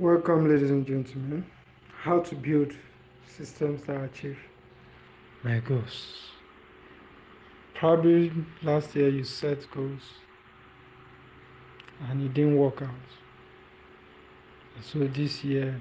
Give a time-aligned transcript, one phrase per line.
[0.00, 1.44] Welcome, ladies and gentlemen.
[1.94, 2.72] How to build
[3.26, 4.38] systems that achieve
[5.44, 6.30] my goals.
[7.74, 8.32] Probably
[8.62, 10.00] last year you set goals
[12.08, 13.10] and it didn't work out.
[14.80, 15.78] So this year,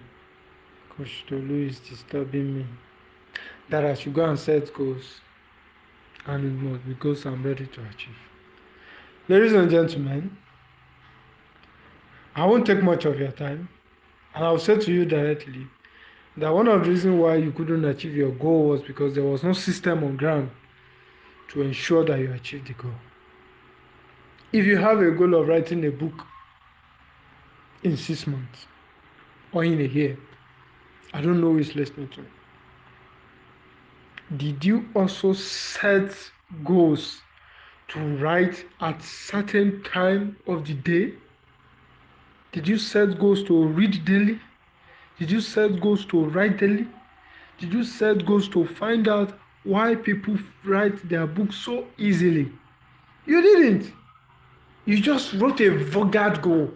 [0.97, 2.65] Coach Tolu is disturbing me
[3.69, 5.21] that I should go and set goals
[6.25, 8.19] and it must be goals I'm ready to achieve.
[9.29, 10.35] Ladies and gentlemen,
[12.35, 13.69] I won't take much of your time.
[14.35, 15.67] And I'll say to you directly
[16.37, 19.43] that one of the reasons why you couldn't achieve your goal was because there was
[19.43, 20.51] no system on ground
[21.49, 22.93] to ensure that you achieve the goal.
[24.51, 26.25] If you have a goal of writing a book
[27.83, 28.67] in six months
[29.51, 30.17] or in a year,
[31.13, 32.21] I don't know who is listening to.
[32.21, 32.27] me.
[34.37, 36.15] Did you also set
[36.63, 37.21] goals
[37.89, 41.13] to write at certain time of the day?
[42.51, 44.39] Did you set goals to read daily?
[45.19, 46.87] Did you set goals to write daily?
[47.59, 52.51] Did you set goals to find out why people write their books so easily?
[53.25, 53.93] You didn't.
[54.85, 56.71] You just wrote a vulgar goal.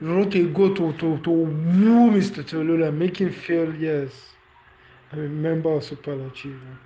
[0.00, 2.42] You wrote a goal to, to, to woo Mr.
[2.42, 4.10] Tolula, make him feel, yes,
[5.12, 6.76] I'm a member of Superachiever.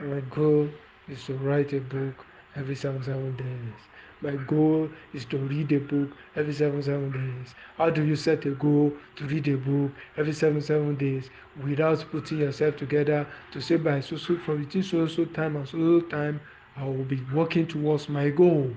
[0.00, 0.68] My goal
[1.08, 2.24] is to write a book
[2.56, 3.80] every seven, seven days.
[4.22, 7.54] My goal is to read a book every seven seven days.
[7.76, 11.28] How do you set a goal to read a book every seven seven days
[11.60, 15.68] without putting yourself together to say by so so from within so so time and
[15.68, 16.40] so so time
[16.76, 18.70] I will be working towards my goal.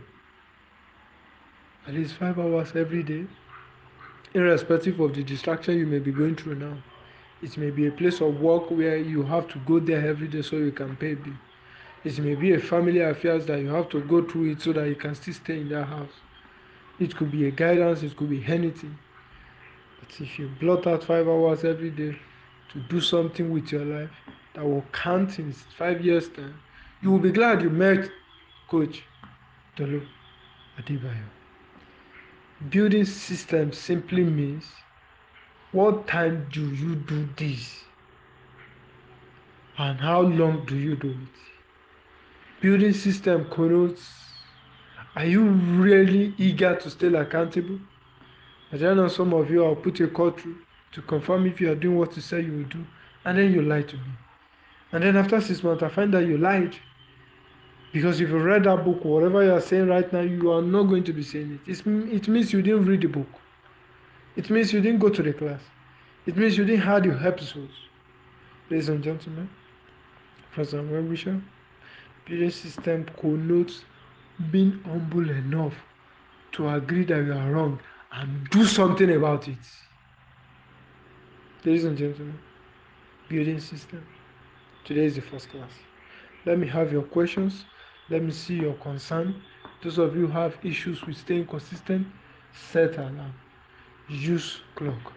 [1.87, 3.27] At least five hours every day,
[4.33, 6.77] irrespective of the distraction you may be going through now.
[7.43, 10.41] It may be a place of work where you have to go there every day
[10.41, 11.33] so you can pay bill.
[12.05, 14.87] It may be a family affairs that you have to go through it so that
[14.87, 16.13] you can still stay in that house.
[16.99, 18.95] It could be a guidance, it could be anything.
[19.99, 22.15] But if you blot out five hours every day
[22.73, 24.11] to do something with your life
[24.53, 26.59] that will count in five years' time,
[27.01, 28.07] you will be glad you met
[28.69, 29.01] Coach
[29.75, 30.05] Tolu
[30.77, 31.25] Adebayo.
[32.69, 34.65] Building systems simply means
[35.71, 37.83] what time do you do this?
[39.79, 41.54] And how long do you do it?
[42.61, 44.09] Building system connotes
[45.15, 47.79] are you really eager to stay accountable?
[48.73, 50.57] I don't know some of you I'll put a call through
[50.91, 52.85] to confirm if you are doing what you say you will do,
[53.23, 54.11] and then you lie to me.
[54.91, 56.75] And then after six months, I find that you lied.
[57.93, 60.83] Because if you read that book, whatever you are saying right now, you are not
[60.83, 61.69] going to be saying it.
[61.69, 63.27] It's, it means you didn't read the book.
[64.35, 65.61] It means you didn't go to the class.
[66.25, 67.73] It means you didn't have your episodes.
[68.69, 69.49] Ladies and gentlemen,
[70.51, 71.41] President Webisha,
[72.25, 73.85] building system connotes
[74.51, 75.75] being humble enough
[76.51, 77.79] to agree that you are wrong
[78.13, 79.57] and do something about it.
[81.63, 82.39] Ladies and gentlemen,
[83.29, 84.05] building system.
[84.85, 85.71] Today is the first class.
[86.45, 87.65] Let me have your questions.
[88.09, 89.41] Let me see your concern.
[89.83, 92.07] Those of you who have issues with staying consistent,
[92.53, 93.33] set alarm.
[94.07, 95.13] Use clock.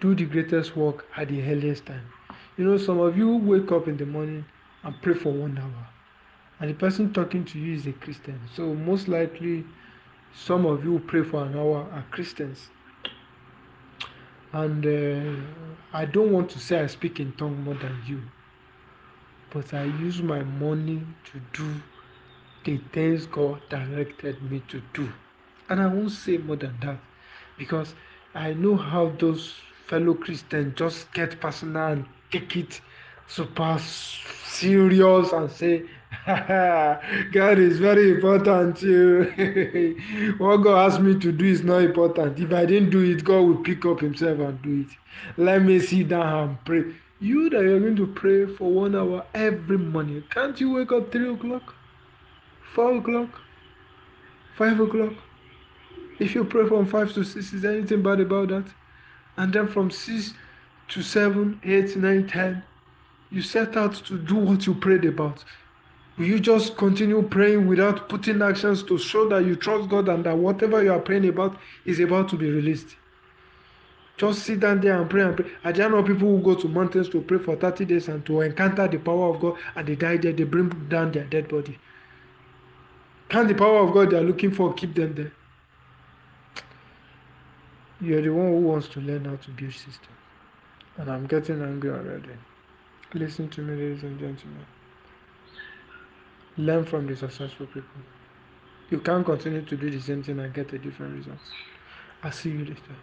[0.00, 2.06] Do the greatest work at the earliest time.
[2.56, 4.44] You know, some of you wake up in the morning
[4.82, 5.86] and pray for one hour
[6.60, 8.40] and the person talking to you is a Christian.
[8.54, 9.64] So most likely,
[10.34, 12.68] some of you pray for an hour are Christians.
[14.52, 15.40] And uh,
[15.92, 18.22] I don't want to say I speak in tongue more than you,
[19.50, 21.02] but I use my money
[21.32, 21.74] to do
[22.64, 25.08] the things God directed me to do.
[25.68, 26.98] And I won't say more than that
[27.56, 27.94] because
[28.34, 29.54] I know how those
[29.86, 32.80] fellow Christians just get personal and take it
[33.26, 35.84] super serious and say
[36.26, 38.78] God is very important
[40.38, 42.38] what God asked me to do is not important.
[42.38, 44.96] If I didn't do it, God will pick up Himself and do it.
[45.36, 46.84] Let me sit down and pray.
[47.20, 51.12] You that you're going to pray for one hour every morning, can't you wake up
[51.12, 51.74] three o'clock,
[52.74, 53.28] four o'clock,
[54.56, 55.12] five o'clock?
[56.18, 58.66] If you pray from five to six, is there anything bad about that?
[59.36, 60.32] And then from six
[60.88, 62.62] to seven, eight, nine, ten,
[63.30, 65.44] you set out to do what you prayed about.
[66.18, 70.24] Will you just continue praying without putting actions to show that you trust God and
[70.24, 72.96] that whatever you are praying about is about to be released?
[74.16, 75.46] Just sit down there and pray and pray.
[75.62, 78.40] I don't know people who go to mountains to pray for 30 days and to
[78.40, 81.78] encounter the power of God and they die there, they bring down their dead body.
[83.28, 85.32] Can the power of God they are looking for keep them there?
[88.00, 90.08] You're the one who wants to learn how to build systems.
[90.96, 92.30] And I'm getting angry already.
[93.14, 94.66] Listen to me, ladies and gentlemen.
[96.58, 98.02] Learn from the successful people.
[98.90, 101.38] You can't continue to do the same thing and get a different result.
[102.22, 102.96] I'll see you later.